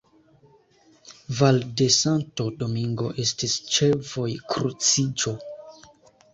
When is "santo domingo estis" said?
1.97-3.61